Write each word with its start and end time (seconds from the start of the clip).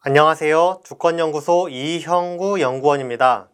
안녕하세요. 0.00 0.82
주권연구소 0.84 1.70
이형구 1.70 2.60
연구원입니다. 2.60 3.48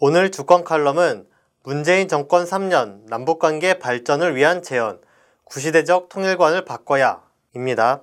오늘 0.00 0.30
주권 0.30 0.64
칼럼은 0.64 1.28
문재인 1.64 2.08
정권 2.08 2.46
3년 2.46 3.02
남북관계 3.10 3.78
발전을 3.78 4.34
위한 4.34 4.62
제언, 4.62 5.02
구시대적 5.44 6.08
통일관을 6.08 6.64
바꿔야 6.64 7.22
입니다. 7.54 8.02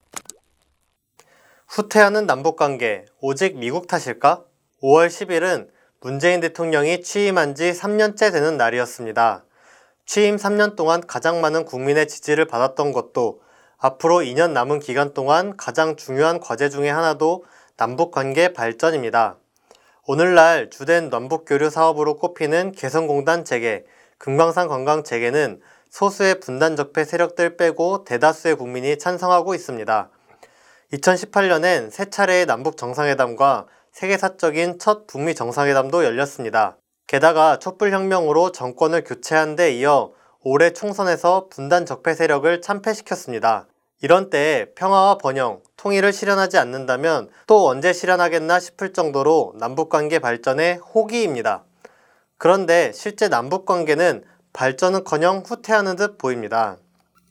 후퇴하는 1.67 2.27
남북관계, 2.27 3.05
오직 3.21 3.57
미국 3.57 3.87
탓일까? 3.87 4.43
5월 4.83 5.07
10일은 5.07 5.69
문재인 5.99 6.41
대통령이 6.41 7.01
취임한 7.01 7.55
지 7.55 7.71
3년째 7.71 8.31
되는 8.31 8.55
날이었습니다. 8.55 9.45
취임 10.05 10.35
3년 10.35 10.75
동안 10.75 11.01
가장 11.07 11.41
많은 11.41 11.65
국민의 11.65 12.07
지지를 12.07 12.45
받았던 12.45 12.91
것도 12.91 13.41
앞으로 13.79 14.17
2년 14.17 14.51
남은 14.51 14.79
기간 14.79 15.15
동안 15.15 15.57
가장 15.57 15.95
중요한 15.95 16.39
과제 16.39 16.69
중의 16.69 16.93
하나도 16.93 17.45
남북관계 17.79 18.51
발전입니다. 18.51 19.37
오늘날 20.05 20.69
주된 20.69 21.07
남북교류 21.07 21.69
사업으로 21.69 22.17
꼽히는 22.17 22.73
개성공단 22.73 23.45
재개, 23.45 23.85
금강산 24.17 24.67
관광 24.67 25.05
재개는 25.05 25.61
소수의 25.89 26.41
분단 26.41 26.75
적폐 26.75 27.05
세력들 27.05 27.55
빼고 27.55 28.03
대다수의 28.03 28.55
국민이 28.55 28.97
찬성하고 28.97 29.55
있습니다. 29.55 30.09
2018년엔 30.91 31.89
세 31.89 32.09
차례의 32.09 32.47
남북 32.47 32.75
정상회담과 32.75 33.67
세계사적인 33.93 34.79
첫 34.79 35.07
북미 35.07 35.33
정상회담도 35.33 36.03
열렸습니다. 36.03 36.75
게다가 37.07 37.59
촛불혁명으로 37.59 38.51
정권을 38.51 39.05
교체한 39.05 39.55
데 39.55 39.71
이어 39.71 40.11
올해 40.41 40.73
총선에서 40.73 41.47
분단 41.49 41.85
적폐 41.85 42.13
세력을 42.13 42.59
참패시켰습니다. 42.59 43.68
이런 44.01 44.29
때에 44.29 44.65
평화와 44.75 45.17
번영, 45.17 45.61
통일을 45.75 46.13
실현하지 46.13 46.57
않는다면 46.57 47.29
또 47.47 47.67
언제 47.67 47.91
실현하겠나 47.91 48.59
싶을 48.59 48.93
정도로 48.93 49.55
남북관계 49.57 50.19
발전에 50.19 50.75
호기입니다. 50.75 51.65
그런데 52.37 52.91
실제 52.93 53.27
남북관계는 53.27 54.23
발전은커녕 54.53 55.43
후퇴하는 55.45 55.97
듯 55.97 56.17
보입니다. 56.17 56.77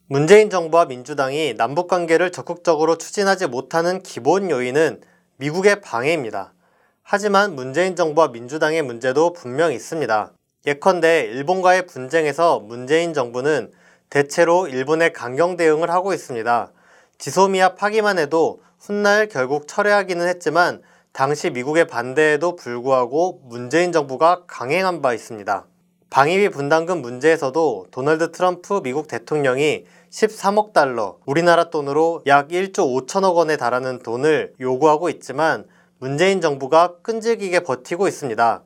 문재인 0.07 0.49
정부와 0.49 0.85
민주당이 0.85 1.55
남북관계를 1.55 2.31
적극적으로 2.31 2.97
추진하지 2.97 3.47
못하는 3.47 4.01
기본 4.03 4.49
요인은 4.51 5.01
미국의 5.37 5.81
방해입니다. 5.81 6.53
하지만 7.01 7.55
문재인 7.55 7.95
정부와 7.95 8.27
민주당의 8.27 8.83
문제도 8.83 9.33
분명 9.33 9.73
있습니다. 9.73 10.31
예컨대 10.67 11.21
일본과의 11.31 11.87
분쟁에서 11.87 12.59
문재인 12.59 13.13
정부는 13.15 13.71
대체로 14.09 14.67
일본의 14.67 15.13
강경 15.13 15.55
대응을 15.55 15.89
하고 15.91 16.13
있습니다. 16.13 16.71
지소미아 17.17 17.75
파기만 17.75 18.17
해도 18.17 18.61
훗날 18.79 19.27
결국 19.27 19.67
철회하기는 19.67 20.27
했지만 20.27 20.81
당시 21.11 21.49
미국의 21.49 21.87
반대에도 21.87 22.55
불구하고 22.55 23.41
문재인 23.43 23.91
정부가 23.91 24.43
강행한 24.47 25.01
바 25.01 25.13
있습니다. 25.13 25.65
방위비 26.09 26.49
분담금 26.49 27.01
문제에서도 27.01 27.87
도널드 27.91 28.31
트럼프 28.31 28.81
미국 28.83 29.07
대통령이 29.07 29.85
13억 30.09 30.73
달러, 30.73 31.17
우리나라 31.25 31.69
돈으로 31.69 32.23
약 32.25 32.47
1조 32.47 33.07
5천억 33.07 33.35
원에 33.35 33.57
달하는 33.57 33.99
돈을 33.99 34.53
요구하고 34.59 35.09
있지만 35.09 35.65
문재인 35.99 36.41
정부가 36.41 36.95
끈질기게 37.03 37.59
버티고 37.59 38.07
있습니다. 38.07 38.63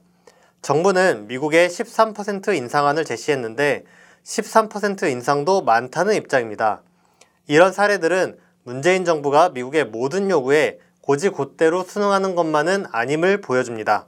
정부는 0.62 1.28
미국의 1.28 1.68
13% 1.68 2.56
인상안을 2.56 3.04
제시했는데 3.04 3.84
13% 4.24 5.10
인상도 5.10 5.62
많다는 5.62 6.16
입장입니다. 6.16 6.82
이런 7.48 7.74
사례들은 7.74 8.38
문재인 8.64 9.04
정부가 9.04 9.50
미국의 9.50 9.86
모든 9.86 10.30
요구에 10.30 10.80
고지곧대로 11.02 11.84
순응하는 11.84 12.36
것만은 12.36 12.86
아님을 12.92 13.42
보여줍니다. 13.42 14.08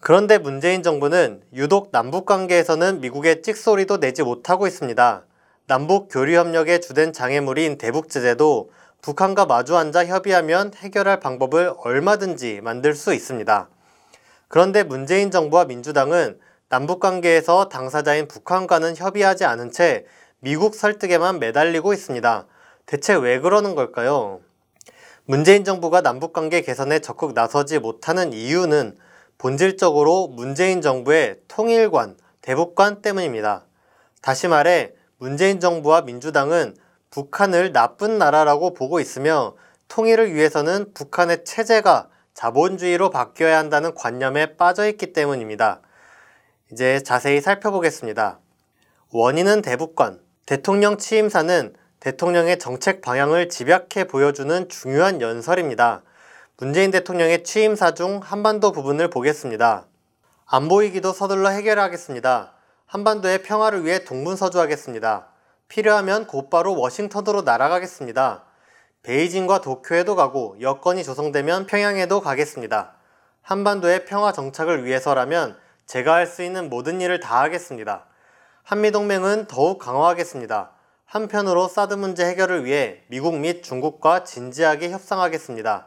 그런데 0.00 0.38
문재인 0.38 0.82
정부는 0.82 1.42
유독 1.54 1.90
남북 1.92 2.26
관계에서는 2.26 3.00
미국의 3.00 3.42
찍소리도 3.42 4.00
내지 4.00 4.22
못하고 4.22 4.66
있습니다. 4.66 5.24
남북 5.68 6.08
교류 6.10 6.36
협력의 6.36 6.80
주된 6.80 7.12
장애물인 7.12 7.78
대북 7.78 8.08
제재도 8.08 8.70
북한과 9.02 9.46
마주 9.46 9.76
앉아 9.76 10.06
협의하면 10.06 10.72
해결할 10.74 11.20
방법을 11.20 11.74
얼마든지 11.78 12.60
만들 12.62 12.94
수 12.94 13.14
있습니다. 13.14 13.68
그런데 14.48 14.82
문재인 14.82 15.30
정부와 15.30 15.64
민주당은 15.66 16.38
남북 16.68 16.98
관계에서 16.98 17.68
당사자인 17.68 18.26
북한과는 18.26 18.96
협의하지 18.96 19.44
않은 19.44 19.70
채 19.70 20.04
미국 20.40 20.74
설득에만 20.74 21.38
매달리고 21.38 21.92
있습니다. 21.92 22.46
대체 22.86 23.14
왜 23.14 23.38
그러는 23.38 23.76
걸까요? 23.76 24.40
문재인 25.26 25.64
정부가 25.64 26.00
남북 26.00 26.32
관계 26.32 26.62
개선에 26.62 26.98
적극 26.98 27.34
나서지 27.34 27.78
못하는 27.78 28.32
이유는 28.32 28.98
본질적으로 29.38 30.26
문재인 30.28 30.80
정부의 30.82 31.36
통일관, 31.46 32.16
대북관 32.42 33.00
때문입니다. 33.00 33.64
다시 34.20 34.48
말해 34.48 34.92
문재인 35.18 35.60
정부와 35.60 36.02
민주당은 36.02 36.76
북한을 37.10 37.72
나쁜 37.72 38.18
나라라고 38.18 38.74
보고 38.74 38.98
있으며 38.98 39.54
통일을 39.86 40.34
위해서는 40.34 40.92
북한의 40.94 41.44
체제가 41.44 42.08
자본주의로 42.34 43.10
바뀌어야 43.10 43.56
한다는 43.56 43.94
관념에 43.94 44.56
빠져 44.56 44.88
있기 44.88 45.12
때문입니다. 45.12 45.80
이제 46.72 47.00
자세히 47.00 47.40
살펴보겠습니다. 47.40 48.40
원인은 49.12 49.62
대북관. 49.62 50.20
대통령 50.46 50.98
취임사는 50.98 51.74
대통령의 52.00 52.58
정책 52.58 53.02
방향을 53.02 53.48
집약해 53.48 54.08
보여주는 54.08 54.68
중요한 54.68 55.20
연설입니다. 55.20 56.02
문재인 56.56 56.90
대통령의 56.90 57.44
취임사 57.44 57.94
중 57.94 58.20
한반도 58.20 58.72
부분을 58.72 59.10
보겠습니다. 59.10 59.86
안 60.44 60.68
보이기도 60.68 61.12
서둘러 61.12 61.50
해결하겠습니다. 61.50 62.52
한반도의 62.86 63.44
평화를 63.44 63.84
위해 63.84 64.04
동분서주하겠습니다. 64.04 65.28
필요하면 65.68 66.26
곧바로 66.26 66.76
워싱턴으로 66.76 67.42
날아가겠습니다. 67.42 68.44
베이징과 69.04 69.60
도쿄에도 69.60 70.16
가고 70.16 70.56
여건이 70.60 71.04
조성되면 71.04 71.66
평양에도 71.66 72.20
가겠습니다. 72.20 72.94
한반도의 73.42 74.04
평화 74.04 74.32
정착을 74.32 74.84
위해서라면 74.84 75.56
제가 75.86 76.14
할 76.14 76.26
수 76.26 76.42
있는 76.42 76.68
모든 76.68 77.00
일을 77.00 77.20
다 77.20 77.40
하겠습니다. 77.42 78.06
한미동맹은 78.64 79.46
더욱 79.46 79.78
강화하겠습니다. 79.78 80.72
한편으로 81.04 81.68
사드 81.68 81.94
문제 81.94 82.26
해결을 82.26 82.64
위해 82.64 83.02
미국 83.06 83.36
및 83.38 83.62
중국과 83.62 84.24
진지하게 84.24 84.90
협상하겠습니다. 84.90 85.86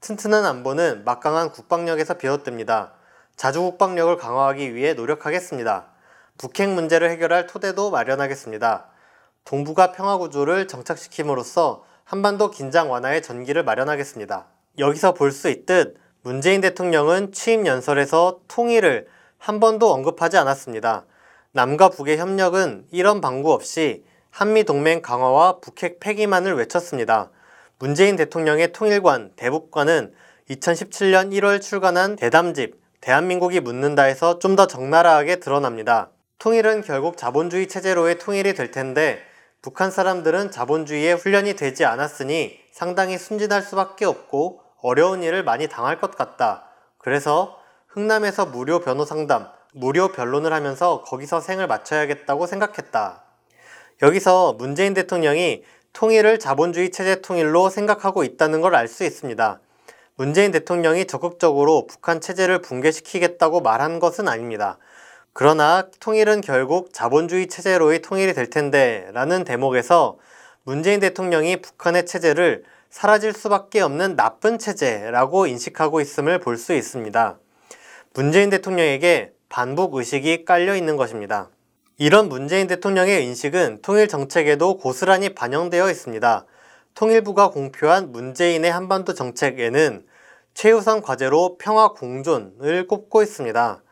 튼튼한 0.00 0.44
안보는 0.44 1.04
막강한 1.04 1.50
국방력에서 1.52 2.14
비롯됩니다. 2.14 2.92
자주 3.36 3.62
국방력을 3.62 4.14
강화하기 4.18 4.74
위해 4.74 4.92
노력하겠습니다. 4.92 5.86
북핵 6.36 6.68
문제를 6.68 7.10
해결할 7.10 7.46
토대도 7.46 7.90
마련하겠습니다. 7.90 8.86
동북아 9.46 9.92
평화 9.92 10.18
구조를 10.18 10.68
정착시킴으로써 10.68 11.84
한반도 12.04 12.50
긴장 12.50 12.90
완화의 12.90 13.22
전기를 13.22 13.64
마련하겠습니다. 13.64 14.46
여기서 14.78 15.14
볼 15.14 15.32
수 15.32 15.48
있듯 15.48 15.96
문재인 16.22 16.60
대통령은 16.60 17.32
취임 17.32 17.66
연설에서 17.66 18.40
통일을 18.48 19.08
한 19.38 19.60
번도 19.60 19.92
언급하지 19.92 20.36
않았습니다. 20.36 21.04
남과 21.52 21.90
북의 21.90 22.18
협력은 22.18 22.86
이런 22.90 23.20
방구 23.20 23.52
없이 23.52 24.04
한미 24.30 24.64
동맹 24.64 25.00
강화와 25.00 25.60
북핵 25.60 26.00
폐기만을 26.00 26.54
외쳤습니다. 26.54 27.30
문재인 27.78 28.16
대통령의 28.16 28.72
통일관, 28.72 29.32
대북관은 29.36 30.12
2017년 30.50 31.32
1월 31.32 31.60
출간한 31.60 32.16
대담집 32.16 32.78
대한민국이 33.00 33.60
묻는다에서 33.60 34.38
좀 34.38 34.56
더 34.56 34.66
적나라하게 34.66 35.36
드러납니다. 35.36 36.10
통일은 36.38 36.82
결국 36.82 37.16
자본주의 37.16 37.68
체제로의 37.68 38.18
통일이 38.18 38.54
될 38.54 38.70
텐데 38.70 39.20
북한 39.62 39.90
사람들은 39.90 40.50
자본주의에 40.50 41.12
훈련이 41.12 41.54
되지 41.54 41.84
않았으니 41.84 42.58
상당히 42.72 43.18
순진할 43.18 43.62
수밖에 43.62 44.04
없고 44.04 44.60
어려운 44.82 45.22
일을 45.22 45.42
많이 45.42 45.68
당할 45.68 46.00
것 46.00 46.16
같다. 46.16 46.64
그래서 46.98 47.57
흥남에서 47.98 48.46
무료 48.46 48.78
변호 48.78 49.04
상담, 49.04 49.48
무료 49.74 50.06
변론을 50.12 50.52
하면서 50.52 51.02
거기서 51.02 51.40
생을 51.40 51.66
마쳐야겠다고 51.66 52.46
생각했다. 52.46 53.24
여기서 54.02 54.52
문재인 54.52 54.94
대통령이 54.94 55.64
통일을 55.92 56.38
자본주의 56.38 56.92
체제 56.92 57.20
통일로 57.20 57.70
생각하고 57.70 58.22
있다는 58.22 58.60
걸 58.60 58.76
알 58.76 58.86
수 58.86 59.02
있습니다. 59.02 59.60
문재인 60.14 60.52
대통령이 60.52 61.06
적극적으로 61.06 61.88
북한 61.88 62.20
체제를 62.20 62.60
붕괴시키겠다고 62.62 63.62
말한 63.62 63.98
것은 63.98 64.28
아닙니다. 64.28 64.78
그러나 65.32 65.88
통일은 65.98 66.40
결국 66.40 66.92
자본주의 66.92 67.48
체제로의 67.48 68.02
통일이 68.02 68.32
될 68.32 68.48
텐데 68.48 69.08
라는 69.12 69.42
대목에서 69.42 70.18
문재인 70.62 71.00
대통령이 71.00 71.62
북한의 71.62 72.06
체제를 72.06 72.62
사라질 72.90 73.32
수밖에 73.32 73.80
없는 73.80 74.14
나쁜 74.14 74.56
체제라고 74.56 75.48
인식하고 75.48 76.00
있음을 76.00 76.38
볼 76.38 76.56
수 76.58 76.72
있습니다. 76.74 77.38
문재인 78.14 78.50
대통령에게 78.50 79.32
반복 79.48 79.94
의식이 79.94 80.44
깔려 80.44 80.74
있는 80.74 80.96
것입니다. 80.96 81.50
이런 81.98 82.28
문재인 82.28 82.66
대통령의 82.66 83.24
인식은 83.24 83.80
통일 83.82 84.08
정책에도 84.08 84.78
고스란히 84.78 85.34
반영되어 85.34 85.90
있습니다. 85.90 86.46
통일부가 86.94 87.50
공표한 87.50 88.12
문재인의 88.12 88.70
한반도 88.70 89.14
정책에는 89.14 90.04
최우선 90.54 91.02
과제로 91.02 91.56
평화 91.58 91.88
공존을 91.88 92.86
꼽고 92.88 93.22
있습니다. 93.22 93.82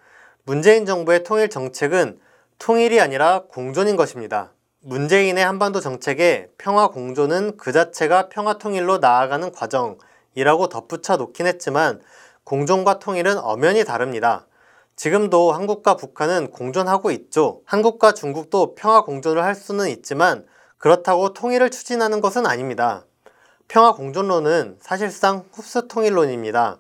문재인 0.45 0.87
정부의 0.87 1.23
통일 1.23 1.49
정책은 1.49 2.19
통일이 2.59 3.01
아니라 3.01 3.45
공존인 3.49 3.97
것입니다. 3.97 4.53
문재인의 4.81 5.45
한반도 5.45 5.81
정책에 5.81 6.49
평화 6.59 6.89
공존은 6.89 7.57
그 7.57 7.73
자체가 7.73 8.29
평화 8.29 8.59
통일로 8.59 8.99
나아가는 8.99 9.53
과정이라고 9.53 10.69
덧붙여 10.69 11.17
놓긴 11.17 11.47
했지만 11.47 12.01
공존과 12.47 13.01
통일은 13.01 13.39
엄연히 13.41 13.85
다릅니다. 13.85 14.47
지금도 14.95 15.51
한국과 15.51 15.97
북한은 15.97 16.53
공존하고 16.53 17.11
있죠. 17.11 17.61
한국과 17.65 18.13
중국도 18.13 18.77
평화 18.77 19.03
공존을 19.03 19.43
할 19.43 19.57
수는 19.57 19.89
있지만 19.89 20.47
그렇다고 20.79 21.33
통일을 21.33 21.71
추진하는 21.71 22.21
것은 22.21 22.47
아닙니다. 22.47 23.05
평화 23.67 23.93
공존론은 23.93 24.79
사실상 24.81 25.45
흡수 25.53 25.89
통일론입니다. 25.89 26.79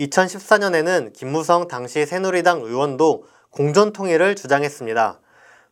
2014년에는 0.00 1.12
김무성 1.12 1.68
당시 1.68 2.04
새누리당 2.04 2.62
의원도 2.62 3.24
공존 3.50 3.92
통일을 3.92 4.34
주장했습니다. 4.34 5.20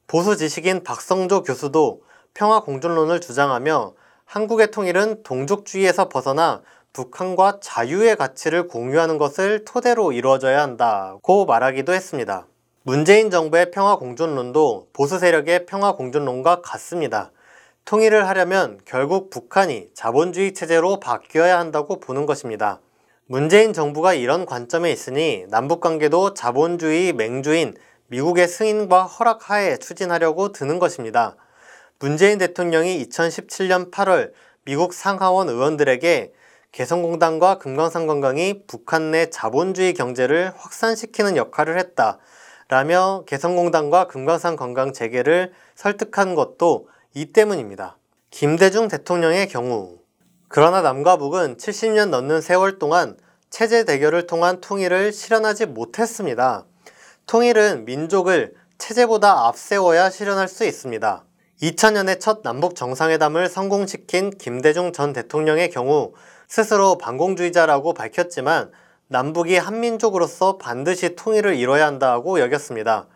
보수 0.07 0.37
지식인 0.37 0.85
박성조 0.85 1.43
교수도 1.43 2.03
평화 2.33 2.61
공존론을 2.61 3.21
주장하며 3.21 3.95
한국의 4.25 4.71
통일은 4.71 5.25
동족주의에서 5.25 6.09
벗어나 6.09 6.63
북한과 6.97 7.59
자유의 7.61 8.17
가치를 8.17 8.69
공유하는 8.69 9.19
것을 9.19 9.67
토대로 9.67 10.13
이루어져야 10.13 10.63
한다고 10.63 11.45
말하기도 11.45 11.93
했습니다. 11.93 12.47
문재인 12.85 13.31
정부의 13.31 13.71
평화 13.71 13.97
공존론도 13.97 14.89
보수 14.95 15.19
세력의 15.19 15.67
평화 15.67 15.93
공존론과 15.93 16.63
같습니다. 16.63 17.33
통일을 17.85 18.27
하려면 18.27 18.81
결국 18.87 19.29
북한이 19.29 19.91
자본주의 19.93 20.55
체제로 20.55 20.99
바뀌어야 20.99 21.59
한다고 21.59 22.01
보는 22.01 22.25
것입니다. 22.25 22.81
문재인 23.27 23.75
정부가 23.75 24.15
이런 24.15 24.47
관점에 24.47 24.91
있으니 24.91 25.45
남북 25.51 25.83
관계도 25.83 26.33
자본주의 26.33 27.13
맹주인 27.13 27.75
미국의 28.07 28.49
승인과 28.49 29.03
허락 29.03 29.51
하에 29.51 29.77
추진하려고 29.77 30.53
드는 30.53 30.79
것입니다. 30.79 31.37
문재인 31.99 32.39
대통령이 32.39 33.07
2017년 33.07 33.91
8월 33.91 34.33
미국 34.65 34.95
상하원 34.95 35.51
의원들에게 35.51 36.33
개성공단과 36.77 37.57
금강산관광이 37.57 38.67
북한 38.67 39.11
내 39.11 39.31
자본주의 39.31 39.95
경제를 39.95 40.53
확산시키는 40.59 41.39
역할을 41.39 41.79
했다. 41.79 42.19
라며 42.69 43.25
개성공단과 43.27 44.09
금강산 44.09 44.57
관광 44.57 44.93
재개를 44.93 45.55
설득한 45.75 46.35
것도 46.35 46.91
이 47.15 47.33
때문입니다. 47.33 47.97
김대중 48.29 48.89
대통령의 48.89 49.49
경우 49.49 50.01
그러나 50.49 50.83
남과 50.83 51.17
북은 51.17 51.57
70년 51.57 52.11
넘는 52.11 52.43
세월 52.43 52.79
동안 52.79 53.17
체제 53.49 53.87
대결을 53.87 54.27
통한 54.27 54.61
통일을 54.61 55.15
실현하지 55.15 55.65
못했습니다. 55.65 56.67
통일은 57.27 57.87
민족을 57.87 58.53
체제보다 58.77 59.47
앞세워야 59.47 60.11
실현할 60.11 60.47
수 60.47 60.67
있습니다. 60.67 61.25
2000년에 61.63 62.21
첫 62.21 62.43
남북 62.43 62.75
정상회담을 62.75 63.49
성공시킨 63.49 64.29
김대중 64.37 64.93
전 64.93 65.15
대통령의 65.15 65.71
경우 65.71 66.13
스스로 66.49 66.99
반공주의자라고 66.99 67.95
밝혔지만 67.95 68.71
남북이 69.09 69.57
한민족으로서 69.57 70.59
반드시 70.59 71.15
통일을 71.17 71.55
이뤄야 71.55 71.87
한다고 71.87 72.41
여겼습니다. 72.41 73.07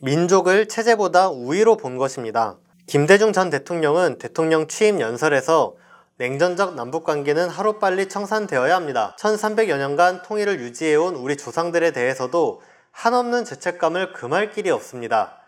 민족을 0.00 0.68
체제보다 0.68 1.28
우위로 1.28 1.76
본 1.76 1.96
것입니다. 1.96 2.56
김대중 2.86 3.32
전 3.32 3.50
대통령은 3.50 4.18
대통령 4.18 4.68
취임 4.68 5.00
연설에서 5.00 5.74
냉전적 6.18 6.74
남북관계는 6.74 7.48
하루빨리 7.48 8.08
청산되어야 8.08 8.74
합니다. 8.74 9.14
1300여 9.18 9.76
년간 9.76 10.22
통일을 10.22 10.60
유지해온 10.60 11.14
우리 11.16 11.36
조상들에 11.36 11.90
대해서도 11.90 12.62
한없는 12.92 13.44
죄책감을 13.44 14.14
금할 14.14 14.52
길이 14.52 14.70
없습니다. 14.70 15.38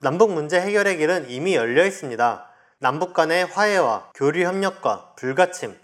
남북 0.00 0.32
문제 0.32 0.58
해결의 0.60 0.96
길은 0.96 1.28
이미 1.28 1.54
열려 1.54 1.84
있습니다. 1.84 2.46
남북 2.78 3.12
간의 3.12 3.44
화해와 3.46 4.10
교류 4.14 4.44
협력과 4.44 5.12
불가침, 5.16 5.74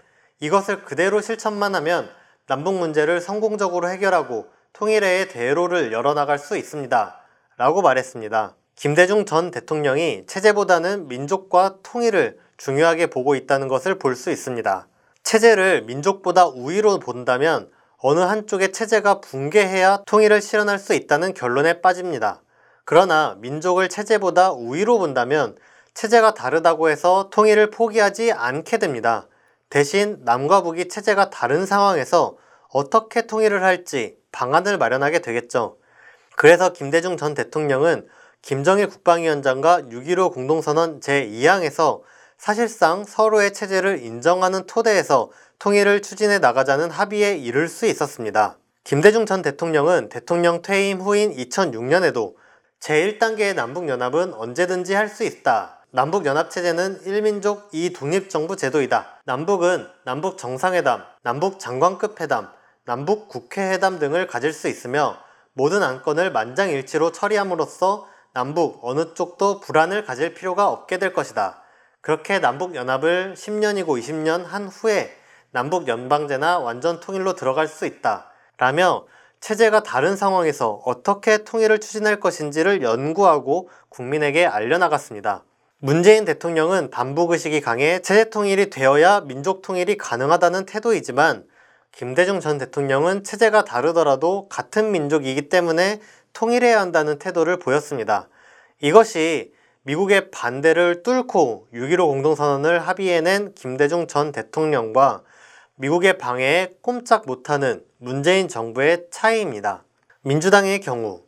이것을 0.43 0.83
그대로 0.83 1.21
실천만 1.21 1.73
하면 1.73 2.09
남북 2.47 2.75
문제를 2.75 3.21
성공적으로 3.21 3.87
해결하고 3.87 4.47
통일의 4.73 5.29
대로를 5.29 5.93
열어나갈 5.93 6.37
수 6.37 6.57
있습니다. 6.57 7.15
라고 7.55 7.81
말했습니다. 7.81 8.53
김대중 8.75 9.23
전 9.23 9.51
대통령이 9.51 10.25
체제보다는 10.27 11.07
민족과 11.07 11.77
통일을 11.81 12.39
중요하게 12.57 13.07
보고 13.07 13.35
있다는 13.35 13.69
것을 13.69 13.97
볼 13.97 14.17
수 14.17 14.31
있습니다. 14.31 14.87
체제를 15.23 15.83
민족보다 15.83 16.47
우위로 16.47 16.99
본다면 16.99 17.69
어느 17.99 18.19
한쪽의 18.19 18.73
체제가 18.73 19.21
붕괴해야 19.21 19.99
통일을 20.05 20.41
실현할 20.41 20.77
수 20.77 20.93
있다는 20.93 21.33
결론에 21.33 21.79
빠집니다. 21.79 22.41
그러나 22.83 23.37
민족을 23.39 23.87
체제보다 23.87 24.51
우위로 24.51 24.99
본다면 24.99 25.55
체제가 25.93 26.33
다르다고 26.33 26.89
해서 26.89 27.29
통일을 27.31 27.69
포기하지 27.69 28.33
않게 28.33 28.79
됩니다. 28.79 29.27
대신 29.73 30.19
남과 30.21 30.61
북이 30.61 30.87
체제가 30.87 31.31
다른 31.31 31.65
상황에서 31.65 32.37
어떻게 32.69 33.25
통일을 33.25 33.63
할지 33.63 34.15
방안을 34.31 34.77
마련하게 34.77 35.17
되겠죠. 35.23 35.77
그래서 36.35 36.73
김대중 36.73 37.17
전 37.17 37.33
대통령은 37.33 38.07
김정일 38.43 38.85
국방위원장과 38.87 39.85
6.15 39.89 40.31
공동선언 40.31 40.99
제2항에서 40.99 42.01
사실상 42.37 43.03
서로의 43.03 43.51
체제를 43.51 44.03
인정하는 44.03 44.67
토대에서 44.67 45.31
통일을 45.57 46.03
추진해 46.03 46.37
나가자는 46.37 46.91
합의에 46.91 47.35
이를 47.35 47.67
수 47.67 47.87
있었습니다. 47.87 48.59
김대중 48.83 49.25
전 49.25 49.41
대통령은 49.41 50.09
대통령 50.09 50.61
퇴임 50.61 51.01
후인 51.01 51.35
2006년에도 51.35 52.35
제1단계의 52.79 53.55
남북연합은 53.55 54.35
언제든지 54.35 54.93
할 54.93 55.09
수 55.09 55.23
있다 55.23 55.82
남북연합체제는 55.95 57.01
1민족 57.01 57.69
2독립정부 57.69 58.57
제도이다. 58.57 59.21
남북은 59.25 59.87
남북 60.05 60.39
정상회담, 60.39 61.03
남북 61.21 61.59
장관급 61.59 62.19
회담, 62.19 62.49
남북 62.83 63.29
국회회담 63.29 63.99
등을 63.99 64.25
가질 64.25 64.53
수 64.53 64.67
있으며 64.67 65.15
모든 65.53 65.83
안건을 65.83 66.31
만장일치로 66.31 67.11
처리함으로써 67.11 68.07
남북 68.33 68.79
어느 68.81 69.13
쪽도 69.13 69.59
불안을 69.59 70.03
가질 70.03 70.33
필요가 70.33 70.67
없게 70.67 70.97
될 70.97 71.13
것이다. 71.13 71.61
그렇게 72.01 72.39
남북연합을 72.39 73.35
10년이고 73.37 73.85
20년 73.85 74.45
한 74.45 74.69
후에 74.69 75.15
남북연방제나 75.51 76.57
완전 76.57 77.01
통일로 77.01 77.35
들어갈 77.35 77.67
수 77.67 77.85
있다. 77.85 78.31
라며 78.57 79.05
체제가 79.41 79.83
다른 79.83 80.15
상황에서 80.15 80.81
어떻게 80.85 81.43
통일을 81.43 81.79
추진할 81.79 82.19
것인지를 82.19 82.81
연구하고 82.81 83.69
국민에게 83.89 84.47
알려나갔습니다. 84.47 85.43
문재인 85.85 86.23
대통령은 86.23 86.91
반복의식이 86.91 87.59
강해 87.59 87.99
체제 87.99 88.29
통일이 88.29 88.69
되어야 88.69 89.19
민족 89.25 89.61
통일이 89.61 89.97
가능하다는 89.97 90.65
태도이지만 90.65 91.45
김대중 91.91 92.39
전 92.39 92.57
대통령은 92.57 93.25
체제가 93.25 93.65
다르더라도 93.65 94.47
같은 94.47 94.93
민족이기 94.93 95.49
때문에 95.49 95.99
통일해야 96.31 96.79
한다는 96.79 97.19
태도를 97.19 97.59
보였습니다. 97.59 98.29
이것이 98.79 99.51
미국의 99.81 100.31
반대를 100.31 101.03
뚫고 101.03 101.67
6.15 101.73 101.97
공동선언을 101.97 102.79
합의해낸 102.79 103.53
김대중 103.53 104.07
전 104.07 104.31
대통령과 104.31 105.21
미국의 105.75 106.17
방해에 106.17 106.75
꼼짝 106.81 107.25
못하는 107.25 107.83
문재인 107.97 108.47
정부의 108.47 109.07
차이입니다. 109.11 109.83
민주당의 110.21 110.79
경우 110.79 111.23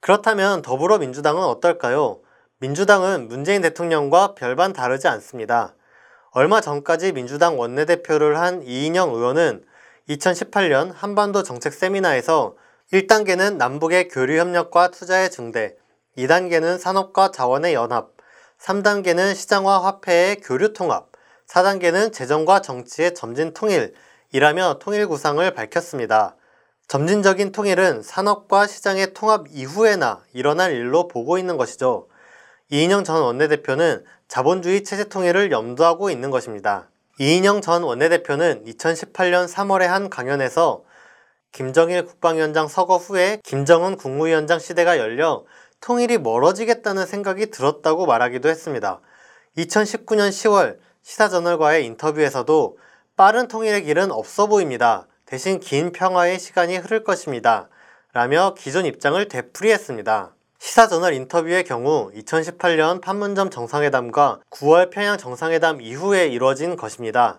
그렇다면 0.00 0.60
더불어민주당은 0.60 1.42
어떨까요? 1.42 2.20
민주당은 2.58 3.28
문재인 3.28 3.60
대통령과 3.60 4.34
별반 4.34 4.72
다르지 4.72 5.08
않습니다. 5.08 5.74
얼마 6.30 6.62
전까지 6.62 7.12
민주당 7.12 7.58
원내대표를 7.58 8.38
한 8.38 8.62
이인영 8.62 9.12
의원은 9.12 9.62
2018년 10.08 10.92
한반도 10.94 11.42
정책 11.42 11.74
세미나에서 11.74 12.56
1단계는 12.94 13.56
남북의 13.56 14.08
교류 14.08 14.38
협력과 14.38 14.88
투자의 14.88 15.30
증대, 15.30 15.76
2단계는 16.16 16.78
산업과 16.78 17.30
자원의 17.30 17.74
연합, 17.74 18.12
3단계는 18.58 19.34
시장과 19.34 19.84
화폐의 19.84 20.36
교류 20.36 20.72
통합, 20.72 21.12
4단계는 21.46 22.10
재정과 22.10 22.62
정치의 22.62 23.14
점진 23.14 23.52
통일이라며 23.52 24.78
통일 24.80 25.08
구상을 25.08 25.50
밝혔습니다. 25.52 26.36
점진적인 26.88 27.52
통일은 27.52 28.02
산업과 28.02 28.66
시장의 28.66 29.12
통합 29.12 29.44
이후에나 29.50 30.22
일어날 30.32 30.72
일로 30.72 31.06
보고 31.06 31.36
있는 31.36 31.58
것이죠. 31.58 32.08
이인영 32.68 33.04
전 33.04 33.22
원내대표는 33.22 34.04
자본주의 34.26 34.82
체제 34.82 35.04
통일을 35.04 35.52
염두하고 35.52 36.10
있는 36.10 36.30
것입니다. 36.30 36.90
이인영 37.20 37.60
전 37.60 37.84
원내대표는 37.84 38.64
2018년 38.64 39.46
3월에 39.46 39.86
한 39.86 40.10
강연에서 40.10 40.82
김정일 41.52 42.04
국방위원장 42.04 42.66
서거 42.66 42.96
후에 42.96 43.38
김정은 43.44 43.96
국무위원장 43.96 44.58
시대가 44.58 44.98
열려 44.98 45.44
통일이 45.80 46.18
멀어지겠다는 46.18 47.06
생각이 47.06 47.52
들었다고 47.52 48.04
말하기도 48.04 48.48
했습니다. 48.48 49.00
2019년 49.56 50.30
10월 50.30 50.78
시사저널과의 51.02 51.86
인터뷰에서도 51.86 52.78
빠른 53.16 53.46
통일의 53.46 53.84
길은 53.84 54.10
없어 54.10 54.48
보입니다. 54.48 55.06
대신 55.24 55.60
긴 55.60 55.92
평화의 55.92 56.40
시간이 56.40 56.78
흐를 56.78 57.04
것입니다. 57.04 57.68
라며 58.12 58.54
기존 58.58 58.86
입장을 58.86 59.28
되풀이했습니다. 59.28 60.35
시사저널 60.66 61.14
인터뷰의 61.14 61.62
경우 61.62 62.10
2018년 62.12 63.00
판문점 63.00 63.50
정상회담과 63.50 64.40
9월 64.50 64.90
평양 64.90 65.16
정상회담 65.16 65.80
이후에 65.80 66.26
이뤄진 66.26 66.74
것입니다. 66.74 67.38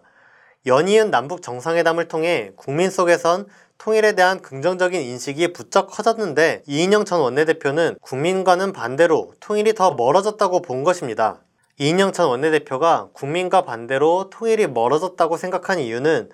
연이은 0.65 1.11
남북 1.11 1.41
정상회담을 1.41 2.07
통해 2.07 2.51
국민 2.55 2.89
속에선 2.89 3.47
통일에 3.77 4.13
대한 4.13 4.41
긍정적인 4.41 5.01
인식이 5.01 5.51
부쩍 5.51 5.87
커졌는데 5.87 6.63
이인영 6.67 7.03
전 7.03 7.19
원내대표는 7.19 7.97
국민과는 7.99 8.71
반대로 8.71 9.33
통일이 9.41 9.73
더 9.73 9.91
멀어졌다고 9.91 10.61
본 10.61 10.85
것입니다. 10.85 11.41
이인영 11.79 12.13
전 12.13 12.29
원내대표가 12.29 13.09
국민과 13.11 13.63
반대로 13.63 14.29
통일이 14.29 14.67
멀어졌다고 14.67 15.35
생각한 15.35 15.79
이유는 15.79 16.29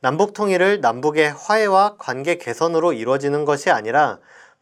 남북 0.00 0.32
통일을 0.32 0.80
남북의 0.80 1.30
화해와 1.30 1.96
관계 1.98 2.38
개선으로 2.38 2.94
이루어지는 2.94 3.44
것이 3.44 3.68
아니라 3.68 4.18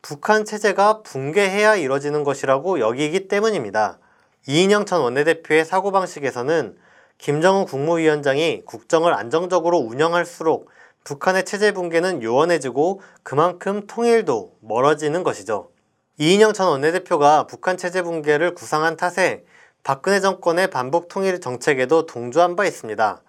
북한 0.09 0.45
체제가 0.45 1.03
붕괴해야 1.03 1.75
이루어지는 1.75 2.23
것이라고 2.23 2.79
여기기 2.79 3.27
때문입니다. 3.27 3.99
이인영 4.47 4.87
전 4.87 5.01
원내대표의 5.01 5.65
사고방식에서는 5.65 6.77
김정은 7.19 7.65
국무위원장이 7.65 8.63
국정을 8.67 9.13
안정적으로 9.13 9.79
운영할수록 9.79 10.71
북한의 11.03 11.45
체제 11.45 11.73
붕괴는 11.73 12.23
요원해지고 12.23 13.01
그만큼 13.25 13.89
통일도 13.89 14.53
멀어지는 14.61 15.25
것이죠. 15.25 15.71
이인영 16.19 16.53
전 16.53 16.69
원내대표가 16.69 17.49
북한 17.49 17.77
체제 17.77 18.03
붕괴를 18.03 18.55
구상한 18.55 18.97
탓에 18.97 19.43
박근혜 19.83 20.21
정권의 20.21 20.71
반복 20.71 21.09
통일 21.09 21.41
정책에도 21.41 22.07
동조한 22.07 22.55
바 22.55 22.65
있습니다. 22.65 23.23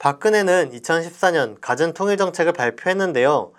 박근혜는 0.00 0.72
2014년 0.72 1.58
가진 1.60 1.92
통일 1.92 2.16
정책을 2.16 2.54
발표했는데요. 2.54 3.52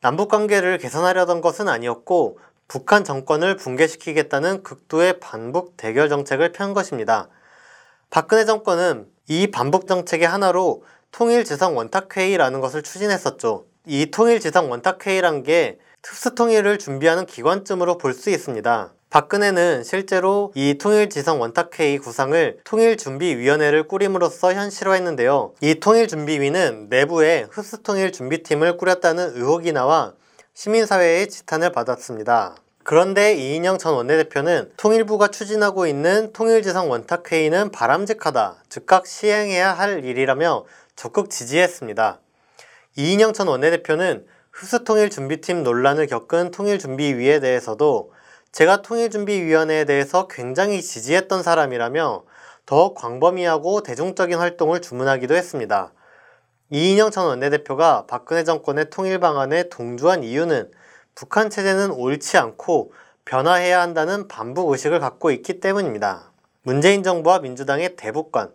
남북 0.00 0.28
관계를 0.28 0.78
개선하려던 0.78 1.40
것은 1.40 1.68
아니었고 1.68 2.38
북한 2.68 3.02
정권을 3.02 3.56
붕괴시키겠다는 3.56 4.62
극도의 4.62 5.20
반복 5.20 5.76
대결 5.76 6.08
정책을 6.08 6.52
편 6.52 6.74
것입니다. 6.74 7.28
박근혜 8.10 8.44
정권은 8.44 9.08
이 9.28 9.50
반복 9.50 9.86
정책의 9.88 10.28
하나로 10.28 10.84
통일지성 11.10 11.76
원탁회의라는 11.76 12.60
것을 12.60 12.82
추진했었죠. 12.82 13.66
이 13.86 14.10
통일지성 14.10 14.70
원탁회의란 14.70 15.42
게 15.42 15.78
특수통일을 16.02 16.78
준비하는 16.78 17.26
기관쯤으로 17.26 17.98
볼 17.98 18.12
수 18.14 18.30
있습니다. 18.30 18.92
박근혜는 19.10 19.84
실제로 19.84 20.52
이 20.54 20.76
통일지성 20.76 21.40
원탁회의 21.40 21.96
구상을 21.96 22.58
통일준비위원회를 22.62 23.88
꾸림으로써 23.88 24.52
현실화했는데요. 24.52 25.54
이 25.62 25.80
통일준비위는 25.80 26.88
내부에 26.90 27.46
흡수통일준비팀을 27.50 28.76
꾸렸다는 28.76 29.32
의혹이 29.34 29.72
나와 29.72 30.12
시민사회의 30.52 31.26
지탄을 31.26 31.72
받았습니다. 31.72 32.56
그런데 32.84 33.34
이인영 33.34 33.78
전 33.78 33.94
원내대표는 33.94 34.72
통일부가 34.76 35.28
추진하고 35.28 35.86
있는 35.86 36.34
통일지성 36.34 36.90
원탁회의는 36.90 37.70
바람직하다, 37.70 38.56
즉각 38.68 39.06
시행해야 39.06 39.72
할 39.72 40.04
일이라며 40.04 40.66
적극 40.96 41.30
지지했습니다. 41.30 42.20
이인영 42.96 43.32
전 43.32 43.48
원내대표는 43.48 44.26
흡수통일준비팀 44.50 45.62
논란을 45.62 46.08
겪은 46.08 46.50
통일준비위에 46.50 47.40
대해서도 47.40 48.17
제가 48.52 48.82
통일준비위원회에 48.82 49.84
대해서 49.84 50.26
굉장히 50.28 50.82
지지했던 50.82 51.42
사람이라며 51.42 52.24
더 52.66 52.94
광범위하고 52.94 53.82
대중적인 53.82 54.38
활동을 54.38 54.80
주문하기도 54.80 55.34
했습니다. 55.34 55.92
이인영 56.70 57.10
전 57.10 57.26
원내대표가 57.26 58.06
박근혜 58.06 58.44
정권의 58.44 58.90
통일 58.90 59.20
방안에 59.20 59.68
동조한 59.68 60.22
이유는 60.22 60.70
북한 61.14 61.50
체제는 61.50 61.90
옳지 61.90 62.36
않고 62.36 62.92
변화해야 63.24 63.80
한다는 63.80 64.28
반복 64.28 64.70
의식을 64.70 65.00
갖고 65.00 65.30
있기 65.30 65.60
때문입니다. 65.60 66.32
문재인 66.62 67.02
정부와 67.02 67.40
민주당의 67.40 67.96
대북관, 67.96 68.52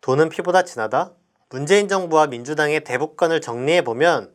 돈은 0.00 0.28
피보다 0.28 0.62
진하다? 0.62 1.12
문재인 1.50 1.88
정부와 1.88 2.26
민주당의 2.26 2.82
대북관을 2.82 3.40
정리해 3.40 3.82
보면 3.82 4.32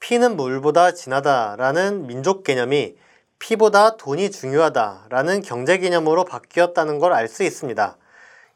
피는 0.00 0.36
물보다 0.36 0.92
진하다라는 0.92 2.06
민족 2.06 2.42
개념이 2.42 2.96
피보다 3.38 3.96
돈이 3.96 4.30
중요하다라는 4.30 5.42
경제 5.42 5.78
개념으로 5.78 6.24
바뀌었다는 6.24 6.98
걸 6.98 7.12
알 7.12 7.28
수 7.28 7.42
있습니다. 7.42 7.96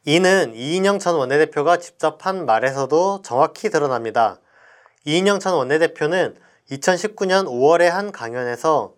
이는 0.04 0.54
이인영 0.54 0.98
전 0.98 1.16
원내대표가 1.16 1.78
직접 1.78 2.24
한 2.26 2.46
말에서도 2.46 3.22
정확히 3.22 3.68
드러납니다. 3.70 4.38
이인영 5.04 5.40
전 5.40 5.54
원내대표는 5.54 6.36
2019년 6.70 7.46
5월의 7.46 7.88
한 7.88 8.12
강연에서 8.12 8.94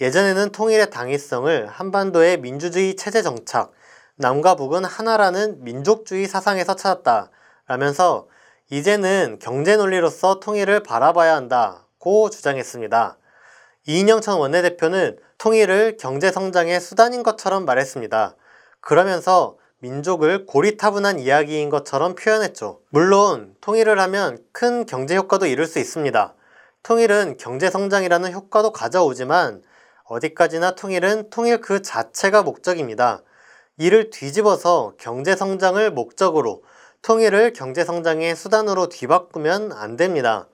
예전에는 0.00 0.50
통일의 0.50 0.90
당위성을 0.90 1.66
한반도의 1.68 2.38
민주주의 2.40 2.96
체제 2.96 3.22
정착, 3.22 3.72
남과 4.16 4.56
북은 4.56 4.84
하나라는 4.84 5.62
민족주의 5.64 6.26
사상에서 6.26 6.76
찾았다. 6.76 7.30
라면서 7.66 8.28
이제는 8.70 9.38
경제 9.40 9.76
논리로서 9.76 10.40
통일을 10.40 10.82
바라봐야 10.82 11.34
한다고 11.34 12.30
주장했습니다. 12.30 13.16
이인영 13.86 14.22
전 14.22 14.38
원내대표는 14.38 15.18
통일을 15.36 15.98
경제 15.98 16.32
성장의 16.32 16.80
수단인 16.80 17.22
것처럼 17.22 17.66
말했습니다. 17.66 18.34
그러면서 18.80 19.58
민족을 19.80 20.46
고리타분한 20.46 21.18
이야기인 21.18 21.68
것처럼 21.68 22.14
표현했죠. 22.14 22.80
물론 22.88 23.54
통일을 23.60 24.00
하면 24.00 24.38
큰 24.52 24.86
경제 24.86 25.16
효과도 25.16 25.44
이룰 25.44 25.66
수 25.66 25.78
있습니다. 25.78 26.34
통일은 26.82 27.36
경제 27.36 27.68
성장이라는 27.68 28.32
효과도 28.32 28.72
가져오지만 28.72 29.62
어디까지나 30.04 30.76
통일은 30.76 31.28
통일 31.28 31.60
그 31.60 31.82
자체가 31.82 32.42
목적입니다. 32.42 33.22
이를 33.76 34.08
뒤집어서 34.08 34.94
경제 34.96 35.36
성장을 35.36 35.90
목적으로 35.90 36.62
통일을 37.02 37.52
경제 37.52 37.84
성장의 37.84 38.34
수단으로 38.34 38.88
뒤바꾸면 38.88 39.72
안 39.72 39.96
됩니다. 39.96 40.46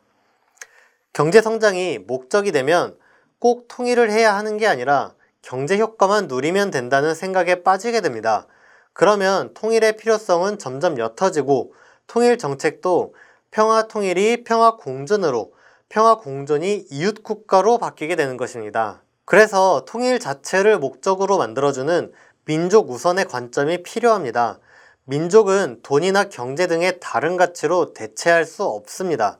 경제 1.12 1.40
성장이 1.40 1.98
목적이 1.98 2.50
되면 2.50 2.96
꼭 3.40 3.66
통일을 3.68 4.10
해야 4.12 4.36
하는 4.36 4.58
게 4.58 4.66
아니라 4.66 5.14
경제 5.42 5.78
효과만 5.78 6.28
누리면 6.28 6.70
된다는 6.70 7.14
생각에 7.14 7.62
빠지게 7.64 8.02
됩니다. 8.02 8.46
그러면 8.92 9.54
통일의 9.54 9.96
필요성은 9.96 10.58
점점 10.58 10.98
옅어지고 10.98 11.72
통일 12.06 12.38
정책도 12.38 13.14
평화 13.50 13.88
통일이 13.88 14.44
평화 14.44 14.76
공존으로 14.76 15.52
평화 15.88 16.18
공존이 16.18 16.86
이웃 16.90 17.22
국가로 17.22 17.78
바뀌게 17.78 18.14
되는 18.14 18.36
것입니다. 18.36 19.02
그래서 19.24 19.84
통일 19.88 20.20
자체를 20.20 20.78
목적으로 20.78 21.38
만들어주는 21.38 22.12
민족 22.44 22.90
우선의 22.90 23.24
관점이 23.24 23.82
필요합니다. 23.82 24.58
민족은 25.04 25.80
돈이나 25.82 26.24
경제 26.24 26.66
등의 26.66 27.00
다른 27.00 27.36
가치로 27.36 27.94
대체할 27.94 28.44
수 28.44 28.64
없습니다. 28.64 29.38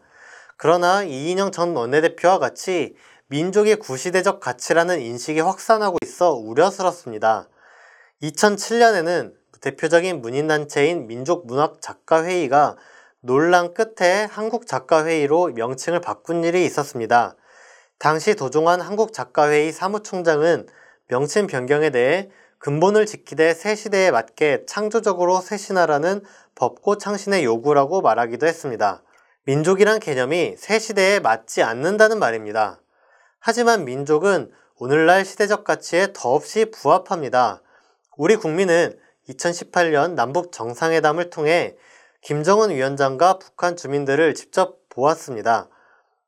그러나 0.57 1.03
이인영 1.03 1.53
전 1.53 1.77
원내대표와 1.77 2.39
같이 2.39 2.95
민족의 3.31 3.77
구시대적 3.77 4.41
가치라는 4.41 5.01
인식이 5.01 5.39
확산하고 5.39 5.99
있어 6.03 6.33
우려스럽습니다. 6.33 7.49
2007년에는 8.23 9.35
대표적인 9.61 10.21
문인단체인 10.21 11.07
민족문학작가회의가 11.07 12.77
논란 13.21 13.73
끝에 13.73 14.25
한국작가회의로 14.25 15.53
명칭을 15.55 16.01
바꾼 16.01 16.43
일이 16.43 16.65
있었습니다. 16.65 17.37
당시 18.01 18.35
도종환 18.35 18.81
한국작가회의 18.81 19.71
사무총장은 19.71 20.67
명칭 21.07 21.47
변경에 21.47 21.91
대해 21.91 22.31
근본을 22.59 23.07
지키되 23.07 23.55
새 23.55 23.77
시대에 23.77 24.11
맞게 24.11 24.65
창조적으로 24.67 25.41
쇄신하라는 25.41 26.25
법고 26.57 26.99
창신의 26.99 27.45
요구라고 27.45 28.01
말하기도 28.01 28.49
했습니다. 28.49 29.05
민족이란 29.45 30.01
개념이 30.01 30.57
새 30.59 30.81
시대에 30.81 31.21
맞지 31.21 31.63
않는다는 31.63 32.19
말입니다. 32.19 32.81
하지만 33.41 33.87
민족은 33.87 34.53
오늘날 34.77 35.25
시대적 35.25 35.65
가치에 35.65 36.13
더없이 36.13 36.67
부합합니다. 36.71 37.63
우리 38.19 38.37
국민은 38.37 38.99
2018년 39.29 40.13
남북 40.13 40.53
정상회담을 40.53 41.31
통해 41.31 41.77
김정은 42.21 42.71
위원장과 42.71 43.39
북한 43.39 43.77
주민들을 43.77 44.35
직접 44.35 44.79
보았습니다. 44.91 45.69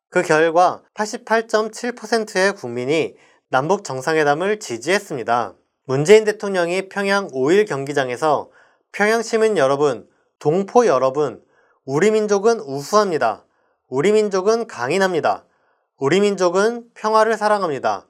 그 0.09 0.23
결과 0.23 0.83
88.7%의 0.95 2.55
국민이 2.55 3.15
남북 3.51 3.85
정상회담을 3.85 4.59
지지했습니다. 4.59 5.55
문재인 5.85 6.25
대통령이 6.25 6.89
평양 6.89 7.29
5일 7.29 7.69
경기장에서 7.69 8.51
평양 8.91 9.23
시민 9.23 9.59
여러분, 9.59 10.09
동포 10.39 10.87
여러분, 10.87 11.43
우리 11.85 12.11
민족은 12.11 12.61
우수합니다. 12.61 13.45
우리 13.89 14.13
민족은 14.13 14.67
강인합니다. 14.67 15.45
우리 15.97 16.21
민족은 16.21 16.91
평화를 16.95 17.37
사랑합니다. 17.37 18.07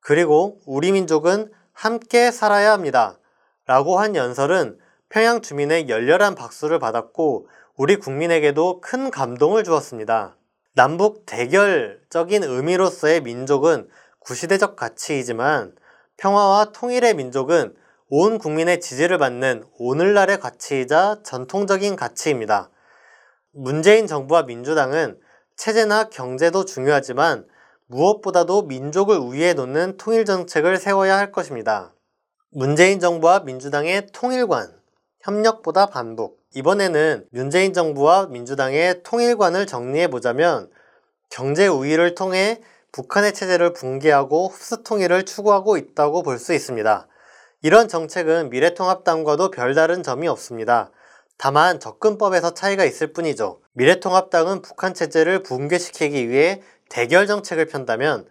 그리고 0.00 0.58
우리 0.66 0.92
민족은 0.92 1.50
함께 1.72 2.30
살아야 2.30 2.72
합니다. 2.72 3.18
라고 3.66 3.98
한 3.98 4.16
연설은 4.16 4.78
평양 5.08 5.40
주민의 5.40 5.88
열렬한 5.88 6.34
박수를 6.34 6.78
받았고 6.78 7.48
우리 7.76 7.96
국민에게도 7.96 8.80
큰 8.80 9.10
감동을 9.10 9.64
주었습니다. 9.64 10.36
남북 10.74 11.24
대결적인 11.26 12.44
의미로서의 12.44 13.22
민족은 13.22 13.88
구시대적 14.20 14.76
가치이지만 14.76 15.74
평화와 16.16 16.72
통일의 16.72 17.14
민족은 17.14 17.74
온 18.08 18.38
국민의 18.38 18.80
지지를 18.80 19.18
받는 19.18 19.64
오늘날의 19.78 20.40
가치이자 20.40 21.20
전통적인 21.24 21.96
가치입니다. 21.96 22.70
문재인 23.52 24.06
정부와 24.06 24.42
민주당은 24.42 25.18
체제나 25.60 26.04
경제도 26.04 26.64
중요하지만 26.64 27.44
무엇보다도 27.86 28.62
민족을 28.62 29.18
위에 29.28 29.52
놓는 29.52 29.98
통일 29.98 30.24
정책을 30.24 30.78
세워야 30.78 31.18
할 31.18 31.32
것입니다. 31.32 31.92
문재인 32.50 32.98
정부와 32.98 33.40
민주당의 33.40 34.06
통일관, 34.10 34.72
협력보다 35.20 35.84
반복. 35.84 36.40
이번에는 36.54 37.26
문재인 37.30 37.74
정부와 37.74 38.28
민주당의 38.28 39.02
통일관을 39.02 39.66
정리해 39.66 40.08
보자면 40.08 40.70
경제 41.28 41.66
우위를 41.66 42.14
통해 42.14 42.62
북한의 42.92 43.34
체제를 43.34 43.74
붕괴하고 43.74 44.48
흡수 44.48 44.82
통일을 44.82 45.26
추구하고 45.26 45.76
있다고 45.76 46.22
볼 46.22 46.38
수 46.38 46.54
있습니다. 46.54 47.06
이런 47.60 47.86
정책은 47.86 48.48
미래통합당과도 48.48 49.50
별다른 49.50 50.02
점이 50.02 50.26
없습니다. 50.26 50.90
다만 51.42 51.80
접근법에서 51.80 52.52
차이가 52.52 52.84
있을 52.84 53.14
뿐이죠. 53.14 53.60
미래통합당은 53.72 54.60
북한 54.60 54.92
체제를 54.92 55.42
붕괴시키기 55.42 56.28
위해 56.28 56.60
대결 56.90 57.26
정책을 57.26 57.64
편다면 57.64 58.26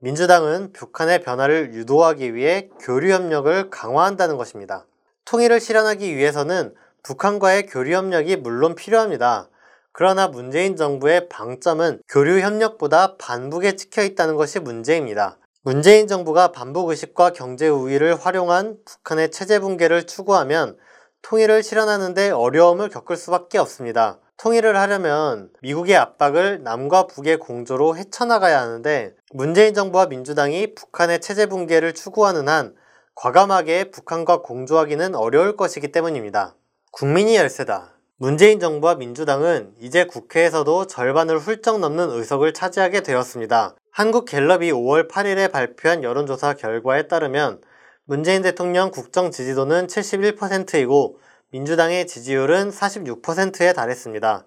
민주당은 0.00 0.74
북한의 0.74 1.22
변화를 1.22 1.72
유도하기 1.72 2.34
위해 2.34 2.68
교류 2.78 3.14
협력을 3.14 3.70
강화한다는 3.70 4.36
것입니다. 4.36 4.84
통일을 5.24 5.58
실현하기 5.58 6.14
위해서는 6.14 6.74
북한과의 7.02 7.64
교류 7.64 7.96
협력이 7.96 8.36
물론 8.36 8.74
필요합니다. 8.74 9.48
그러나 9.92 10.28
문재인 10.28 10.76
정부의 10.76 11.30
방점은 11.30 12.02
교류 12.08 12.40
협력보다 12.40 13.16
반북에 13.16 13.76
찍혀 13.76 14.02
있다는 14.02 14.36
것이 14.36 14.60
문제입니다. 14.60 15.38
문재인 15.62 16.06
정부가 16.06 16.52
반북 16.52 16.90
의식과 16.90 17.30
경제 17.30 17.68
우위를 17.68 18.16
활용한 18.16 18.76
북한의 18.84 19.30
체제 19.30 19.60
붕괴를 19.60 20.06
추구하면 20.06 20.76
통일을 21.22 21.62
실현하는데 21.62 22.30
어려움을 22.30 22.88
겪을 22.88 23.16
수밖에 23.16 23.58
없습니다. 23.58 24.18
통일을 24.36 24.76
하려면 24.76 25.50
미국의 25.60 25.96
압박을 25.96 26.62
남과 26.62 27.06
북의 27.06 27.38
공조로 27.38 27.96
헤쳐나가야 27.96 28.60
하는데 28.60 29.14
문재인 29.34 29.74
정부와 29.74 30.06
민주당이 30.06 30.74
북한의 30.74 31.20
체제 31.20 31.46
붕괴를 31.46 31.92
추구하는 31.92 32.48
한 32.48 32.74
과감하게 33.14 33.90
북한과 33.90 34.40
공조하기는 34.40 35.14
어려울 35.14 35.56
것이기 35.56 35.92
때문입니다. 35.92 36.56
국민이 36.90 37.36
열세다. 37.36 37.94
문재인 38.16 38.60
정부와 38.60 38.94
민주당은 38.94 39.74
이제 39.78 40.04
국회에서도 40.04 40.86
절반을 40.86 41.38
훌쩍 41.38 41.78
넘는 41.78 42.10
의석을 42.10 42.54
차지하게 42.54 43.02
되었습니다. 43.02 43.76
한국갤럽이 43.92 44.72
5월 44.72 45.10
8일에 45.10 45.50
발표한 45.50 46.02
여론조사 46.02 46.54
결과에 46.54 47.08
따르면 47.08 47.60
문재인 48.04 48.42
대통령 48.42 48.90
국정 48.90 49.30
지지도는 49.30 49.86
71%이고 49.86 51.18
민주당의 51.50 52.06
지지율은 52.06 52.70
46%에 52.70 53.72
달했습니다. 53.72 54.44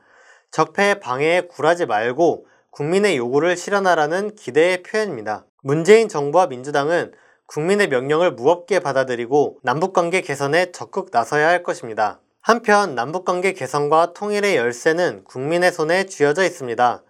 적폐 0.51 0.99
방해에 0.99 1.41
굴하지 1.41 1.85
말고 1.85 2.45
국민의 2.71 3.17
요구를 3.17 3.55
실현하라는 3.55 4.35
기대의 4.35 4.83
표현입니다. 4.83 5.45
문재인 5.61 6.09
정부와 6.09 6.47
민주당은 6.47 7.13
국민의 7.45 7.87
명령을 7.87 8.31
무겁게 8.31 8.79
받아들이고 8.79 9.59
남북관계 9.63 10.21
개선에 10.21 10.71
적극 10.71 11.09
나서야 11.11 11.47
할 11.47 11.63
것입니다. 11.63 12.19
한편 12.41 12.95
남북관계 12.95 13.53
개선과 13.53 14.13
통일의 14.13 14.57
열쇠는 14.57 15.23
국민의 15.23 15.71
손에 15.71 16.05
쥐어져 16.07 16.43
있습니다. 16.43 17.03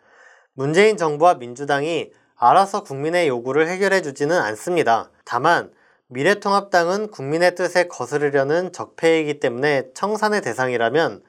문재인 0.54 0.98
정부와 0.98 1.36
민주당이 1.36 2.12
알아서 2.36 2.84
국민의 2.84 3.28
요구를 3.28 3.68
해결해 3.68 4.02
주지는 4.02 4.38
않습니다. 4.38 5.10
다만 5.26 5.72
미래통합당은 6.08 7.10
국민의 7.10 7.56
뜻에 7.56 7.88
거스르려는 7.88 8.72
적폐이기 8.72 9.40
때문에 9.40 9.90
청산의 9.94 10.42
대상이라면 10.42 11.24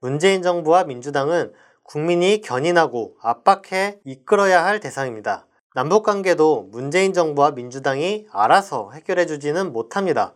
문재인 0.00 0.42
정부와 0.42 0.84
민주당은 0.84 1.52
국민이 1.82 2.40
견인하고 2.40 3.16
압박해 3.20 3.98
이끌어야 4.04 4.64
할 4.64 4.80
대상입니다. 4.80 5.46
남북 5.74 6.04
관계도 6.04 6.68
문재인 6.70 7.12
정부와 7.12 7.52
민주당이 7.52 8.26
알아서 8.32 8.90
해결해 8.92 9.26
주지는 9.26 9.72
못합니다. 9.72 10.34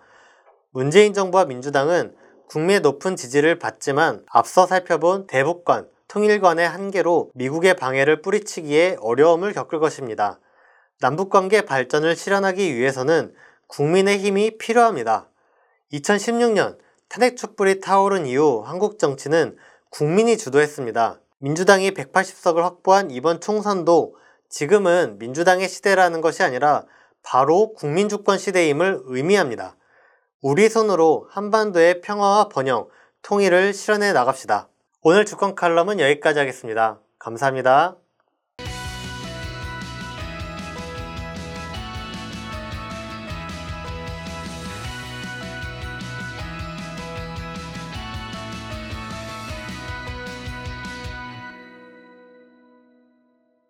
문재인 0.70 1.12
정부와 1.12 1.44
민주당은 1.44 2.14
국민의 2.48 2.80
높은 2.80 3.16
지지를 3.16 3.58
받지만 3.58 4.24
앞서 4.30 4.66
살펴본 4.66 5.26
대북관, 5.26 5.88
통일관의 6.08 6.68
한계로 6.68 7.30
미국의 7.34 7.74
방해를 7.74 8.22
뿌리치기에 8.22 8.98
어려움을 9.00 9.52
겪을 9.52 9.80
것입니다. 9.80 10.38
남북관계 11.00 11.62
발전을 11.62 12.14
실현하기 12.16 12.74
위해서는 12.76 13.34
국민의 13.68 14.18
힘이 14.18 14.56
필요합니다. 14.58 15.28
2016년 15.92 16.78
탄핵 17.08 17.36
촛불이 17.36 17.80
타오른 17.80 18.26
이후 18.26 18.62
한국 18.64 18.98
정치는 18.98 19.56
국민이 19.90 20.36
주도했습니다. 20.36 21.20
민주당이 21.38 21.92
180석을 21.92 22.62
확보한 22.62 23.10
이번 23.10 23.40
총선도 23.40 24.16
지금은 24.48 25.18
민주당의 25.18 25.68
시대라는 25.68 26.20
것이 26.20 26.42
아니라 26.42 26.84
바로 27.22 27.72
국민주권 27.74 28.38
시대임을 28.38 29.02
의미합니다. 29.04 29.76
우리 30.40 30.68
손으로 30.68 31.26
한반도의 31.30 32.00
평화와 32.02 32.48
번영, 32.48 32.88
통일을 33.22 33.72
실현해 33.72 34.12
나갑시다. 34.12 34.68
오늘 35.02 35.24
주권 35.24 35.54
칼럼은 35.54 36.00
여기까지 36.00 36.38
하겠습니다. 36.38 37.00
감사합니다. 37.18 38.03